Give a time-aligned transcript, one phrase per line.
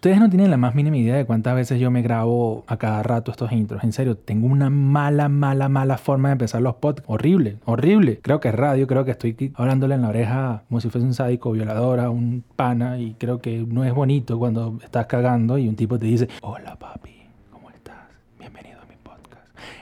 [0.00, 3.02] Ustedes no tienen la más mínima idea de cuántas veces yo me grabo a cada
[3.02, 3.82] rato estos intros.
[3.82, 7.10] En serio, tengo una mala, mala, mala forma de empezar los podcasts.
[7.10, 8.20] Horrible, horrible.
[8.22, 11.14] Creo que es radio, creo que estoy hablándole en la oreja como si fuese un
[11.14, 12.96] sádico, violadora, un pana.
[13.00, 16.76] Y creo que no es bonito cuando estás cagando y un tipo te dice, hola
[16.76, 17.17] papi.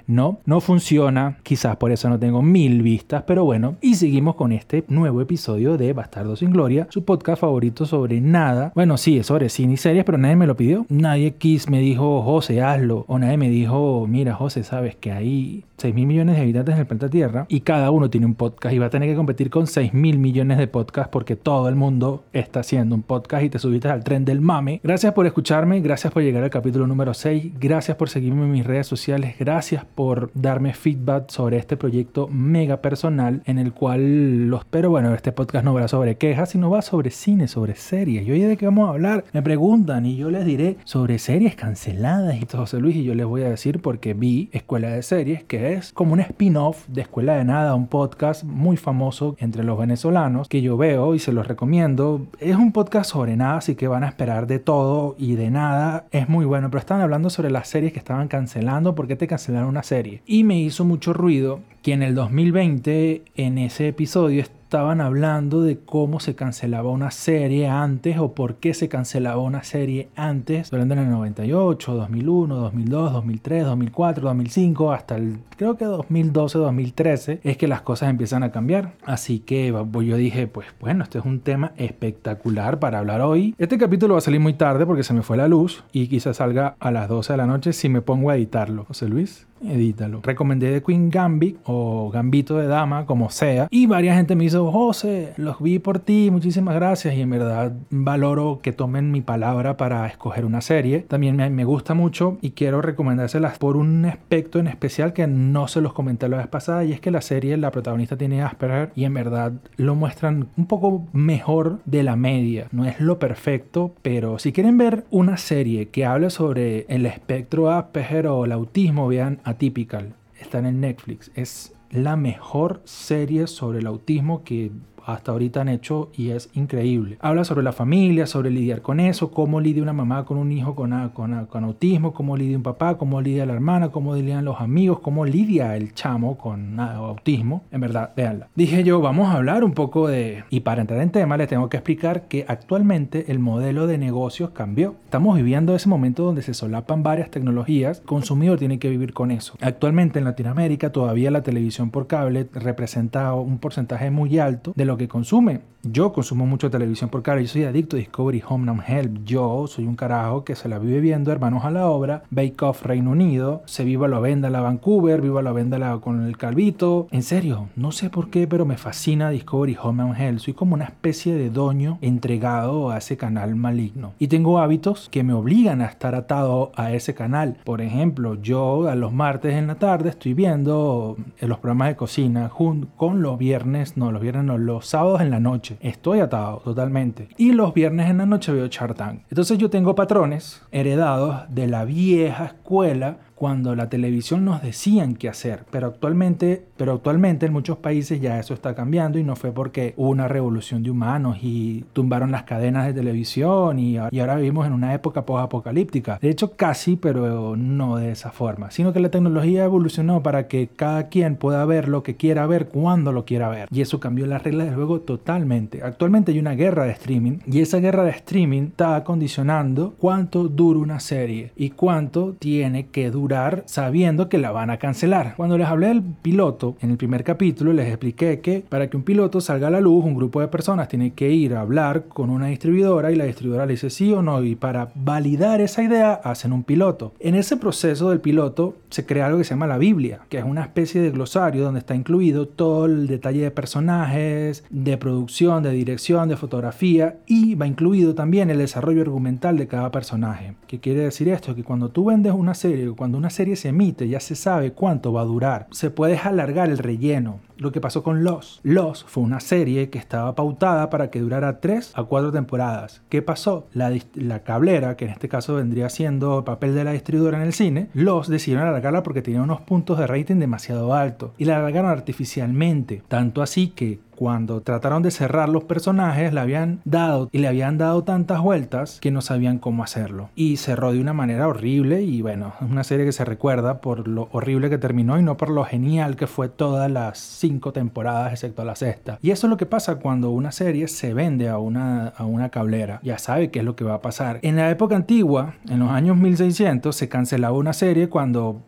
[0.06, 4.52] No, no funciona, quizás por eso no tengo mil vistas, pero bueno, y seguimos con
[4.52, 8.72] este nuevo episodio de Bastardo sin Gloria, su podcast favorito sobre nada.
[8.74, 10.86] Bueno, sí, es sobre cine y series, pero nadie me lo pidió.
[10.88, 13.04] Nadie quis me dijo, José, hazlo.
[13.08, 16.80] O nadie me dijo, mira, José, sabes que hay 6 mil millones de habitantes en
[16.80, 19.50] el planeta Tierra y cada uno tiene un podcast y va a tener que competir
[19.50, 23.50] con 6 mil millones de podcasts porque todo el mundo está haciendo un podcast y
[23.50, 24.80] te subiste al tren del mame.
[24.82, 28.66] Gracias por escucharme, gracias por llegar al capítulo número 6, gracias por seguirme en mis
[28.66, 34.64] redes sociales, gracias por darme feedback sobre este proyecto mega personal en el cual los...
[34.66, 38.24] Pero bueno, este podcast no va sobre quejas, sino va sobre cine, sobre series.
[38.24, 41.56] Y hoy de qué vamos a hablar, me preguntan y yo les diré sobre series
[41.56, 45.02] canceladas y todo, José Luis, y yo les voy a decir porque vi Escuela de
[45.02, 49.64] Series, que es como un spin-off de Escuela de Nada, un podcast muy famoso entre
[49.64, 52.26] los venezolanos que yo veo y se los recomiendo.
[52.38, 56.04] Es un podcast sobre nada, así que van a esperar de todo y de nada.
[56.10, 59.26] Es muy bueno, pero están hablando sobre las series que estaban cancelando, por qué te
[59.26, 60.22] cancelaron una serie.
[60.26, 65.78] Y me hizo mucho ruido que en el 2020 en ese episodio estaban hablando de
[65.78, 70.90] cómo se cancelaba una serie antes o por qué se cancelaba una serie antes, en
[70.90, 77.68] el 98, 2001, 2002, 2003, 2004, 2005, hasta el creo que 2012, 2013 es que
[77.68, 78.94] las cosas empiezan a cambiar.
[79.04, 83.54] Así que yo dije, pues bueno, este es un tema espectacular para hablar hoy.
[83.58, 86.38] Este capítulo va a salir muy tarde porque se me fue la luz y quizás
[86.38, 88.84] salga a las 12 de la noche si me pongo a editarlo.
[88.86, 90.20] José Luis edítalo.
[90.22, 93.68] Recomendé The Queen Gambit o Gambito de Dama, como sea.
[93.70, 97.14] Y varias gente me hizo, José, los vi por ti, muchísimas gracias.
[97.14, 101.00] Y en verdad valoro que tomen mi palabra para escoger una serie.
[101.00, 105.68] También me, me gusta mucho y quiero recomendárselas por un aspecto en especial que no
[105.68, 106.84] se los comenté la vez pasada.
[106.84, 110.66] Y es que la serie, la protagonista tiene Asperger y en verdad lo muestran un
[110.66, 112.68] poco mejor de la media.
[112.72, 117.70] No es lo perfecto, pero si quieren ver una serie que hable sobre el espectro
[117.70, 120.14] Asperger o el autismo, vean Atypical.
[120.40, 121.30] Está en Netflix.
[121.36, 124.72] Es la mejor serie sobre el autismo que
[125.06, 127.16] hasta ahorita han hecho y es increíble.
[127.20, 130.74] Habla sobre la familia, sobre lidiar con eso, cómo lidia una mamá con un hijo
[130.74, 134.98] con, con, autismo, cómo lidia un papá, cómo lidia la hermana, cómo lidian los amigos,
[135.00, 137.62] cómo lidia el chamo con autismo.
[137.70, 138.48] En verdad, véanla.
[138.56, 140.44] Dije yo, vamos a hablar un poco de...
[140.50, 144.50] Y para entrar en tema, les tengo que explicar que actualmente el modelo de negocios
[144.50, 144.96] cambió.
[145.04, 148.00] Estamos viviendo ese momento donde se solapan varias tecnologías.
[148.00, 149.54] El consumidor tiene que vivir con eso.
[149.60, 154.95] Actualmente en Latinoamérica todavía la televisión por cable representa un porcentaje muy alto de lo
[154.96, 155.60] que consume.
[155.88, 159.24] Yo consumo mucho televisión por cable, yo soy adicto a Discovery Home and Help.
[159.24, 162.82] Yo soy un carajo que se la vive viendo Hermanos a la Obra, Bake Off
[162.82, 167.06] Reino Unido, Se Viva la Venda la Vancouver, Viva la Venda la con el Calvito.
[167.12, 170.40] En serio, no sé por qué, pero me fascina Discovery Home and Health.
[170.40, 174.12] Soy como una especie de doño entregado a ese canal maligno.
[174.18, 177.58] Y tengo hábitos que me obligan a estar atado a ese canal.
[177.62, 182.50] Por ejemplo, yo a los martes en la tarde estoy viendo los programas de cocina
[182.50, 185.76] con los viernes, no, los viernes no, los sábados en la noche.
[185.80, 187.28] Estoy atado totalmente.
[187.36, 189.24] Y los viernes en la noche veo Chartán.
[189.28, 195.28] Entonces yo tengo patrones heredados de la vieja escuela cuando la televisión nos decían qué
[195.28, 199.52] hacer, pero actualmente, pero actualmente en muchos países ya eso está cambiando y no fue
[199.52, 204.36] porque hubo una revolución de humanos y tumbaron las cadenas de televisión y, y ahora
[204.36, 206.18] vivimos en una época post-apocalíptica.
[206.20, 210.68] De hecho, casi, pero no de esa forma, sino que la tecnología evolucionó para que
[210.74, 213.68] cada quien pueda ver lo que quiera ver cuando lo quiera ver.
[213.70, 215.82] Y eso cambió las reglas del juego totalmente.
[215.82, 220.78] Actualmente hay una guerra de streaming y esa guerra de streaming está condicionando cuánto dura
[220.78, 223.25] una serie y cuánto tiene que durar
[223.66, 225.34] sabiendo que la van a cancelar.
[225.36, 229.02] Cuando les hablé del piloto, en el primer capítulo les expliqué que para que un
[229.02, 232.30] piloto salga a la luz, un grupo de personas tiene que ir a hablar con
[232.30, 236.14] una distribuidora y la distribuidora le dice sí o no y para validar esa idea
[236.14, 237.12] hacen un piloto.
[237.20, 240.44] En ese proceso del piloto se crea algo que se llama la Biblia, que es
[240.44, 245.70] una especie de glosario donde está incluido todo el detalle de personajes, de producción, de
[245.70, 250.54] dirección, de fotografía y va incluido también el desarrollo argumental de cada personaje.
[250.66, 251.54] ¿Qué quiere decir esto?
[251.54, 255.12] Que cuando tú vendes una serie, cuando una serie se emite ya se sabe cuánto
[255.12, 255.66] va a durar.
[255.70, 257.40] Se puede alargar el relleno.
[257.58, 258.60] Lo que pasó con Los.
[258.62, 263.02] Los fue una serie que estaba pautada para que durara 3 a 4 temporadas.
[263.08, 263.66] ¿Qué pasó?
[263.72, 267.44] La, la cablera, que en este caso vendría siendo el papel de la distribuidora en
[267.44, 271.56] el cine, Los decidieron alargarla porque tenía unos puntos de rating demasiado altos y la
[271.56, 273.02] alargaron artificialmente.
[273.08, 277.78] Tanto así que cuando trataron de cerrar los personajes, le habían dado y le habían
[277.78, 280.30] dado tantas vueltas que no sabían cómo hacerlo.
[280.34, 284.08] Y cerró de una manera horrible y bueno, es una serie que se recuerda por
[284.08, 288.32] lo horrible que terminó y no por lo genial que fue todas las cinco temporadas
[288.32, 289.18] excepto la sexta.
[289.22, 292.48] Y eso es lo que pasa cuando una serie se vende a una, a una
[292.48, 293.00] cablera.
[293.02, 294.40] Ya sabe qué es lo que va a pasar.
[294.42, 298.62] En la época antigua, en los años 1600, se cancelaba una serie cuando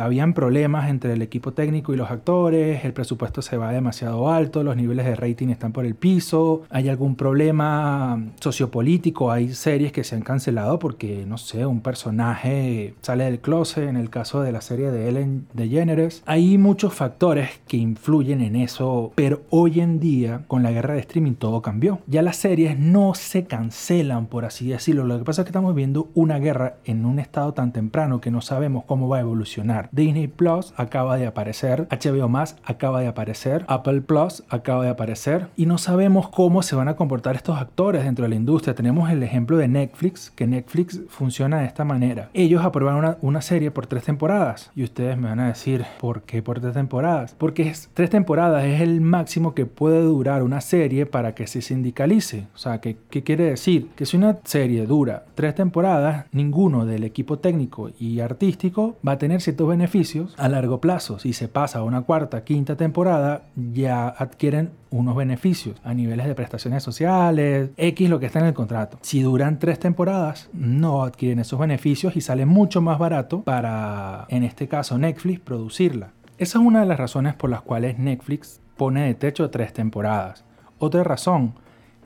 [0.00, 4.62] habían problemas entre el equipo técnico y los actores, el presupuesto se va demasiado alto,
[4.62, 10.04] los niveles de rating están por el piso, hay algún problema sociopolítico, hay series que
[10.04, 14.52] se han cancelado porque, no sé, un personaje sale del closet, en el caso de
[14.52, 16.22] la serie de Ellen DeGeneres.
[16.26, 21.00] Hay muchos factores que influyen en eso, pero hoy en día, con la guerra de
[21.00, 22.00] streaming, todo cambió.
[22.06, 25.04] Ya las series no se cancelan, por así decirlo.
[25.04, 28.30] Lo que pasa es que estamos viendo una guerra en un estado tan temprano que
[28.30, 29.88] no sabemos cómo va a evolucionar.
[29.92, 35.48] Disney Plus acaba de aparecer, HBO Más acaba de aparecer, Apple Plus acaba de aparecer
[35.56, 38.74] y no sabemos cómo se van a comportar estos actores dentro de la industria.
[38.74, 42.30] Tenemos el ejemplo de Netflix, que Netflix funciona de esta manera.
[42.34, 46.22] Ellos aprueban una, una serie por tres temporadas y ustedes me van a decir, ¿por
[46.22, 47.34] qué por tres temporadas?
[47.38, 51.60] Porque es, tres temporadas es el máximo que puede durar una serie para que se
[51.60, 52.46] sindicalice.
[52.54, 53.88] O sea, ¿qué, qué quiere decir?
[53.96, 59.18] Que si una serie dura tres temporadas, ninguno del equipo técnico y artístico va a
[59.18, 61.18] tener ciertos beneficios a largo plazo.
[61.18, 66.36] Si se pasa a una cuarta, quinta temporada, ya adquieren unos beneficios a niveles de
[66.36, 68.96] prestaciones sociales, X lo que está en el contrato.
[69.02, 74.44] Si duran tres temporadas, no adquieren esos beneficios y sale mucho más barato para, en
[74.44, 76.10] este caso, Netflix producirla.
[76.36, 80.44] Esa es una de las razones por las cuales Netflix pone de techo tres temporadas.
[80.80, 81.54] Otra razón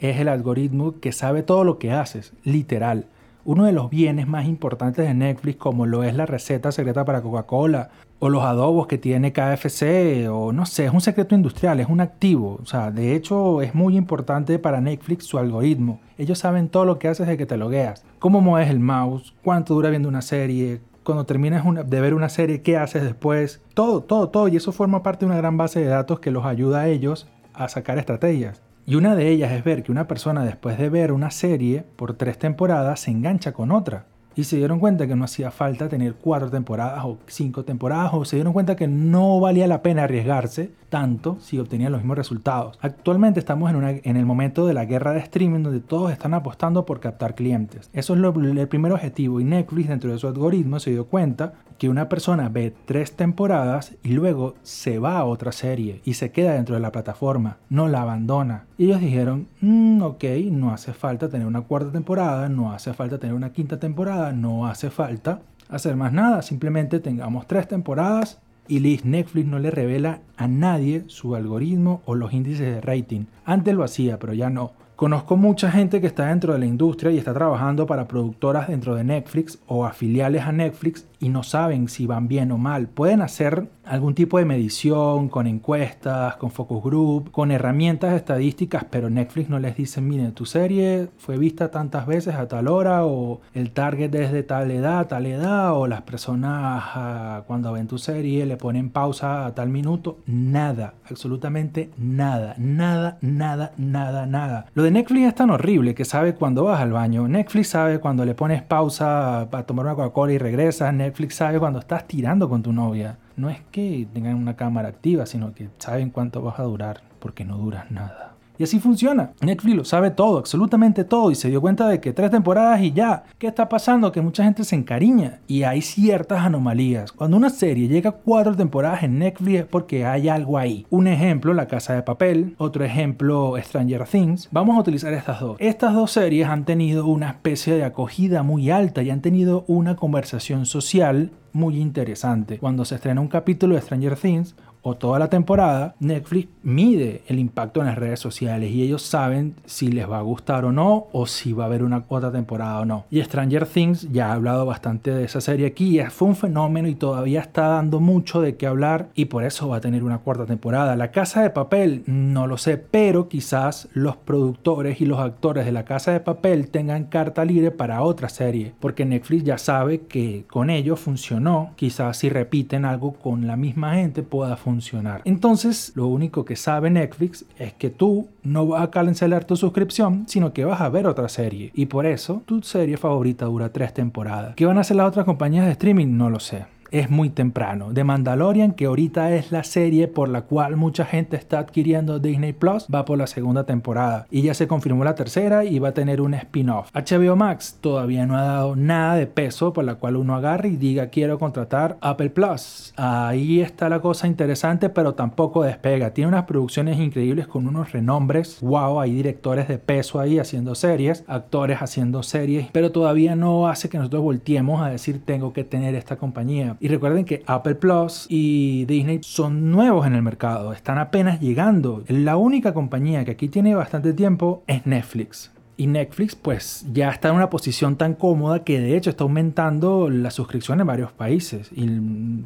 [0.00, 3.06] es el algoritmo que sabe todo lo que haces, literal.
[3.46, 7.22] Uno de los bienes más importantes de Netflix, como lo es la receta secreta para
[7.22, 7.88] Coca-Cola
[8.18, 12.02] o los adobos que tiene KFC o no sé, es un secreto industrial, es un
[12.02, 12.58] activo.
[12.62, 16.00] O sea, de hecho es muy importante para Netflix su algoritmo.
[16.18, 18.04] Ellos saben todo lo que haces de que te logueas.
[18.18, 22.60] Cómo mueves el mouse, cuánto dura viendo una serie, cuando terminas de ver una serie,
[22.60, 23.62] qué haces después.
[23.72, 24.46] Todo, todo, todo.
[24.48, 27.26] Y eso forma parte de una gran base de datos que los ayuda a ellos
[27.54, 28.60] a sacar estrategias.
[28.84, 32.12] Y una de ellas es ver que una persona después de ver una serie por
[32.12, 34.04] tres temporadas se engancha con otra
[34.36, 38.26] y se dieron cuenta que no hacía falta tener cuatro temporadas o cinco temporadas o
[38.26, 42.78] se dieron cuenta que no valía la pena arriesgarse tanto si obtenían los mismos resultados.
[42.80, 46.34] Actualmente estamos en, una, en el momento de la guerra de streaming donde todos están
[46.34, 47.90] apostando por captar clientes.
[47.92, 51.54] Eso es lo, el primer objetivo y Netflix dentro de su algoritmo se dio cuenta
[51.78, 56.32] que una persona ve tres temporadas y luego se va a otra serie y se
[56.32, 58.66] queda dentro de la plataforma, no la abandona.
[58.76, 63.18] Y ellos dijeron, mm, ok, no hace falta tener una cuarta temporada, no hace falta
[63.18, 69.00] tener una quinta temporada, no hace falta hacer más nada, simplemente tengamos tres temporadas y
[69.04, 73.24] Netflix no le revela a nadie su algoritmo o los índices de rating.
[73.44, 74.72] Antes lo hacía, pero ya no.
[74.98, 78.96] Conozco mucha gente que está dentro de la industria y está trabajando para productoras dentro
[78.96, 82.88] de Netflix o afiliales a Netflix y no saben si van bien o mal.
[82.88, 89.10] Pueden hacer algún tipo de medición con encuestas, con focus group, con herramientas estadísticas, pero
[89.10, 93.40] Netflix no les dice, mire, tu serie fue vista tantas veces a tal hora o
[93.54, 97.98] el target es de tal edad, tal edad o las personas ah, cuando ven tu
[97.98, 100.18] serie le ponen pausa a tal minuto.
[100.26, 104.66] Nada, absolutamente nada, nada, nada, nada, nada.
[104.74, 107.26] Lo de Netflix es tan horrible que sabe cuando vas al baño.
[107.28, 110.92] Netflix sabe cuando le pones pausa para tomar una Coca-Cola y regresas.
[110.92, 113.16] Netflix sabe cuando estás tirando con tu novia.
[113.38, 117.44] No es que tengan una cámara activa, sino que saben cuánto vas a durar, porque
[117.44, 118.34] no duras nada.
[118.58, 119.30] Y así funciona.
[119.40, 122.92] Netflix lo sabe todo, absolutamente todo, y se dio cuenta de que tres temporadas y
[122.92, 123.22] ya.
[123.38, 124.10] ¿Qué está pasando?
[124.10, 127.12] Que mucha gente se encariña y hay ciertas anomalías.
[127.12, 130.86] Cuando una serie llega a cuatro temporadas en Netflix es porque hay algo ahí.
[130.90, 132.56] Un ejemplo, La Casa de Papel.
[132.58, 134.48] Otro ejemplo, Stranger Things.
[134.50, 135.56] Vamos a utilizar estas dos.
[135.60, 139.94] Estas dos series han tenido una especie de acogida muy alta y han tenido una
[139.94, 142.58] conversación social muy interesante.
[142.58, 144.54] Cuando se estrena un capítulo de Stranger Things,
[144.88, 149.54] o toda la temporada, Netflix mide el impacto en las redes sociales y ellos saben
[149.66, 152.80] si les va a gustar o no o si va a haber una otra temporada
[152.80, 153.04] o no.
[153.10, 156.94] Y Stranger Things, ya he hablado bastante de esa serie aquí, fue un fenómeno y
[156.94, 160.46] todavía está dando mucho de qué hablar y por eso va a tener una cuarta
[160.46, 160.96] temporada.
[160.96, 165.72] La Casa de Papel, no lo sé, pero quizás los productores y los actores de
[165.72, 170.44] La Casa de Papel tengan carta libre para otra serie, porque Netflix ya sabe que
[170.48, 174.77] con ello funcionó, quizás si repiten algo con la misma gente pueda funcionar
[175.24, 180.24] Entonces, lo único que sabe Netflix es que tú no vas a cancelar tu suscripción,
[180.26, 181.70] sino que vas a ver otra serie.
[181.74, 184.54] Y por eso, tu serie favorita dura tres temporadas.
[184.56, 186.16] ¿Qué van a hacer las otras compañías de streaming?
[186.16, 186.66] No lo sé.
[186.90, 187.90] Es muy temprano.
[187.92, 192.52] The Mandalorian, que ahorita es la serie por la cual mucha gente está adquiriendo Disney
[192.52, 194.26] Plus, va por la segunda temporada.
[194.30, 196.90] Y ya se confirmó la tercera y va a tener un spin-off.
[196.94, 200.76] HBO Max todavía no ha dado nada de peso por la cual uno agarre y
[200.76, 202.92] diga quiero contratar Apple Plus.
[202.96, 206.12] Ahí está la cosa interesante, pero tampoco despega.
[206.14, 208.58] Tiene unas producciones increíbles con unos renombres.
[208.60, 213.88] Wow, hay directores de peso ahí haciendo series, actores haciendo series, pero todavía no hace
[213.88, 216.76] que nosotros volteemos a decir tengo que tener esta compañía.
[216.80, 222.04] Y recuerden que Apple Plus y Disney son nuevos en el mercado, están apenas llegando.
[222.08, 225.50] La única compañía que aquí tiene bastante tiempo es Netflix.
[225.78, 230.10] Y Netflix pues ya está en una posición tan cómoda que de hecho está aumentando
[230.10, 231.70] la suscripción en varios países.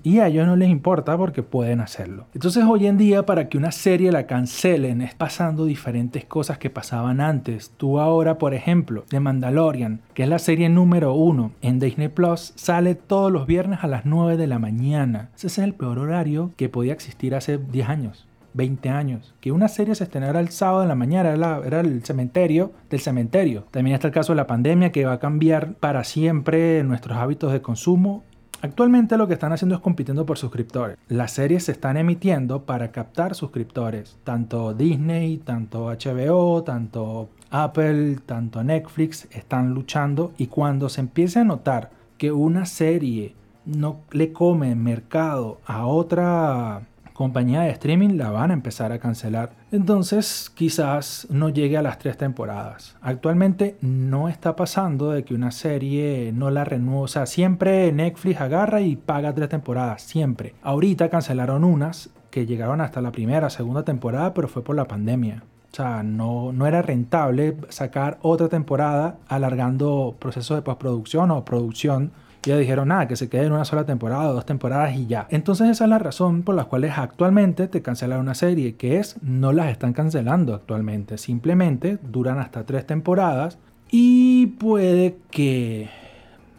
[0.04, 2.26] Y, a ellos no les importa porque pueden hacerlo.
[2.34, 6.68] Entonces hoy en día para que una serie la cancelen es pasando diferentes cosas que
[6.68, 7.72] pasaban antes.
[7.78, 12.52] Tú ahora por ejemplo de Mandalorian, que es la serie número uno en Disney Plus,
[12.56, 15.30] sale todos los viernes a las 9 de la mañana.
[15.34, 18.26] Ese es el peor horario que podía existir hace 10 años.
[18.54, 19.34] 20 años.
[19.40, 23.66] Que una serie se estrenara el sábado en la mañana, era, el cementerio del cementerio.
[23.70, 27.52] También está el caso de la pandemia que va a cambiar para siempre nuestros hábitos
[27.52, 28.24] de consumo
[28.62, 30.96] Actualmente lo que están haciendo es compitiendo por suscriptores.
[31.08, 34.18] Las series se están emitiendo para captar suscriptores.
[34.22, 41.44] Tanto Disney, tanto HBO, tanto Apple, tanto Netflix están luchando y cuando se empiece a
[41.44, 46.82] notar que una serie no le come mercado a otra
[47.12, 49.52] compañía de streaming la van a empezar a cancelar.
[49.70, 52.96] Entonces quizás no llegue a las tres temporadas.
[53.00, 57.02] Actualmente no está pasando de que una serie no la renueve.
[57.02, 60.02] O sea, siempre Netflix agarra y paga tres temporadas.
[60.02, 60.54] Siempre.
[60.62, 65.44] Ahorita cancelaron unas que llegaron hasta la primera, segunda temporada, pero fue por la pandemia.
[65.72, 72.12] O sea, no, no era rentable sacar otra temporada alargando procesos de postproducción o producción
[72.50, 75.26] ya dijeron, nada, que se quede en una sola temporada, dos temporadas y ya.
[75.30, 79.16] Entonces esa es la razón por la cual actualmente te cancelan una serie, que es
[79.22, 83.58] no las están cancelando actualmente, simplemente duran hasta tres temporadas
[83.90, 85.90] y puede que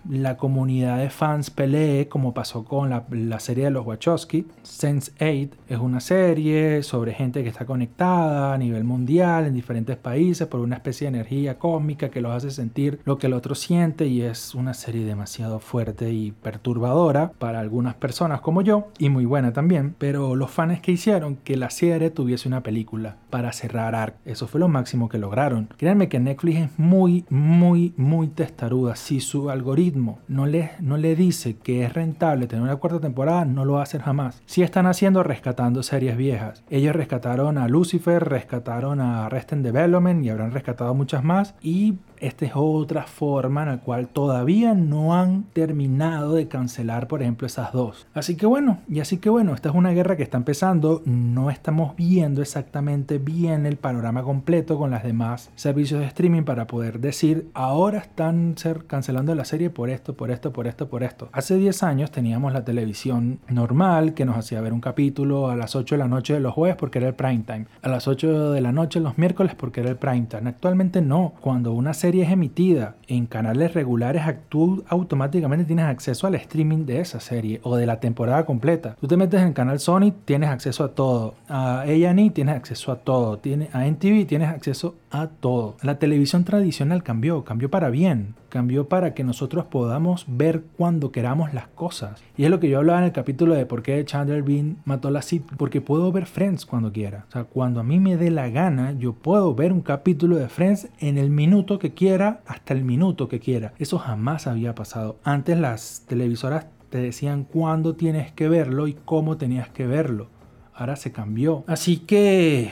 [0.10, 4.46] la comunidad de fans pelee como pasó con la, serie de los Wachowski.
[4.64, 10.48] Sense8 es una serie sobre gente que está conectada a nivel mundial en diferentes países
[10.48, 14.08] por una especie de energía cósmica que los hace sentir lo que el otro siente
[14.08, 19.26] y es una serie demasiado fuerte y perturbadora para algunas personas como yo y muy
[19.26, 19.96] buena también.
[19.98, 24.48] Pero los fans que hicieron que la serie tuviese una película para cerrar Arc, eso
[24.48, 25.70] fue lo máximo que lograron.
[25.78, 28.96] Créanme que Netflix es muy, muy, muy testaruda.
[28.96, 29.93] Si su algoritmo
[30.28, 34.02] no le, no le dice que es rentable tener una cuarta temporada, no lo hacer
[34.02, 34.42] jamás.
[34.46, 36.64] Si están haciendo rescatando series viejas.
[36.70, 41.56] Ellos rescataron a Lucifer, rescataron a Rest Development y habrán rescatado muchas más.
[41.62, 47.22] Y esta es otra forma en la cual todavía no han terminado de cancelar, por
[47.22, 48.08] ejemplo, esas dos.
[48.14, 51.02] Así que bueno, y así que bueno, esta es una guerra que está empezando.
[51.06, 56.66] No estamos viendo exactamente bien el panorama completo con las demás servicios de streaming para
[56.66, 61.30] poder decir, ahora están ser cancelando la serie esto, por esto, por esto, por esto.
[61.32, 65.76] Hace 10 años teníamos la televisión normal que nos hacía ver un capítulo a las
[65.76, 68.52] 8 de la noche de los jueves porque era el prime time, a las 8
[68.52, 70.50] de la noche los miércoles porque era el prime time.
[70.50, 71.34] Actualmente no.
[71.42, 77.00] Cuando una serie es emitida en canales regulares, tú automáticamente tienes acceso al streaming de
[77.00, 78.96] esa serie o de la temporada completa.
[79.00, 81.36] Tú te metes en el canal Sony, tienes acceso a todo.
[81.48, 83.40] A A&E tienes acceso a todo.
[83.74, 85.78] A NTV tienes acceso a todo.
[85.82, 91.56] La televisión tradicional cambió, cambió para bien cambió para que nosotros podamos ver cuando queramos
[91.56, 92.22] las cosas.
[92.38, 95.10] Y es lo que yo hablaba en el capítulo de por qué Chandler Bean mató
[95.10, 97.26] la Cid, porque puedo ver Friends cuando quiera.
[97.30, 100.50] O sea, cuando a mí me dé la gana, yo puedo ver un capítulo de
[100.50, 103.74] Friends en el minuto que quiera, hasta el minuto que quiera.
[103.80, 105.18] Eso jamás había pasado.
[105.24, 110.28] Antes las televisoras te decían cuándo tienes que verlo y cómo tenías que verlo.
[110.76, 111.64] Ahora se cambió.
[111.66, 112.70] Así que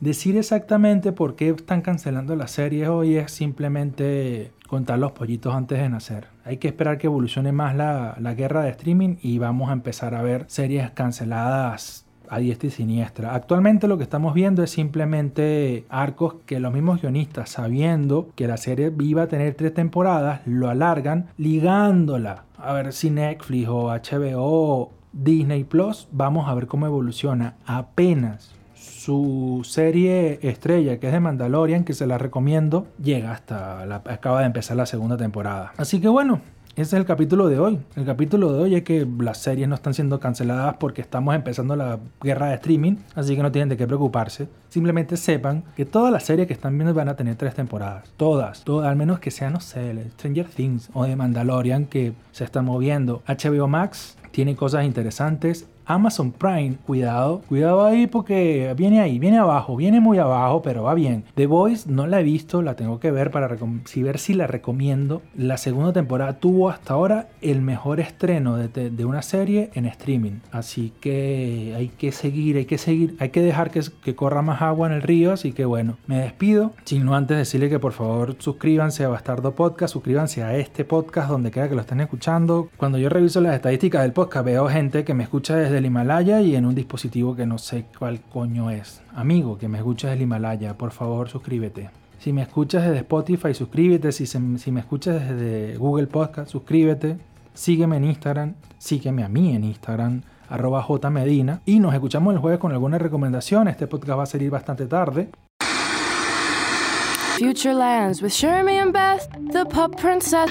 [0.00, 5.78] decir exactamente por qué están cancelando las series hoy es simplemente contar los pollitos antes
[5.78, 6.28] de nacer.
[6.44, 10.22] Hay que esperar que evolucione más la, guerra de streaming y vamos a empezar a
[10.22, 13.34] ver series canceladas a diestra y siniestra.
[13.34, 18.58] Actualmente lo que estamos viendo es simplemente arcos que los mismos guionistas, sabiendo que la
[18.58, 22.44] serie iba a tener tres temporadas, lo alargan ligándola.
[22.58, 27.56] A ver si Netflix o HBO Disney Plus, vamos a ver cómo evoluciona.
[27.64, 28.57] Apenas
[29.08, 34.40] su serie estrella, que es de Mandalorian, que se la recomiendo, llega hasta la, acaba
[34.40, 35.72] de empezar la segunda temporada.
[35.78, 36.42] Así que bueno,
[36.76, 37.80] ese es el capítulo de hoy.
[37.96, 41.74] El capítulo de hoy es que las series no están siendo canceladas porque estamos empezando
[41.74, 44.46] la guerra de streaming, así que no tienen de qué preocuparse.
[44.68, 48.12] Simplemente sepan que todas las series que están viendo van a tener tres temporadas.
[48.18, 52.44] Todas, todas, al menos que sean, no sé, Stranger Things o de Mandalorian que se
[52.44, 53.22] están moviendo.
[53.26, 55.66] HBO Max tiene cosas interesantes.
[55.88, 60.92] Amazon Prime, cuidado, cuidado ahí porque viene ahí, viene abajo, viene muy abajo, pero va
[60.92, 61.24] bien.
[61.34, 65.22] The Voice no la he visto, la tengo que ver para ver si la recomiendo.
[65.34, 70.92] La segunda temporada tuvo hasta ahora el mejor estreno de, una serie en streaming, así
[71.00, 74.92] que hay que seguir, hay que seguir, hay que dejar que, corra más agua en
[74.92, 79.04] el río, así que bueno, me despido, sin no antes decirle que por favor suscríbanse
[79.04, 82.68] a Bastardo Podcast, suscríbanse a este podcast donde quiera que lo estén escuchando.
[82.76, 86.40] Cuando yo reviso las estadísticas del podcast veo gente que me escucha desde del Himalaya
[86.40, 89.00] y en un dispositivo que no sé cuál coño es.
[89.14, 91.90] Amigo que me escuchas del Himalaya, por favor suscríbete.
[92.18, 94.12] Si me escuchas desde Spotify, suscríbete.
[94.12, 97.16] Si, si me escuchas desde Google Podcast, suscríbete.
[97.54, 98.54] Sígueme en Instagram.
[98.78, 103.68] Sígueme a mí en Instagram arroba jmedina y nos escuchamos el jueves con alguna recomendación.
[103.68, 105.30] Este podcast va a salir bastante tarde.
[107.38, 110.50] Future Lands with Shermie and Beth, the Pup Princess.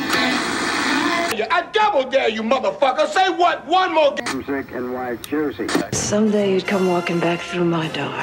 [1.36, 1.46] You.
[1.50, 3.08] I double dare you, motherfucker.
[3.08, 3.66] Say what?
[3.66, 4.16] One more.
[4.34, 5.68] Music and white jersey.
[5.92, 8.14] Someday you'd come walking back through my door.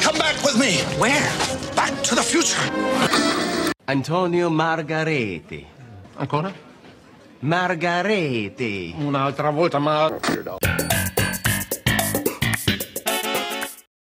[0.00, 0.78] Come back with me.
[0.98, 1.30] Where?
[1.76, 2.58] Back to the future.
[3.86, 5.66] Antonio Margareti.
[6.16, 6.52] Ancora?
[7.40, 8.94] Margareti.
[8.96, 10.10] Un'altra volta, ma...